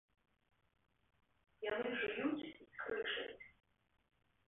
[1.69, 3.45] Яны жуюць і крышаць.